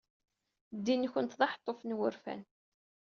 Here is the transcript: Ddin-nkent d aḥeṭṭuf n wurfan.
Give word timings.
Ddin-nkent 0.77 1.37
d 1.39 1.41
aḥeṭṭuf 1.45 1.79
n 1.83 1.95
wurfan. 1.97 2.41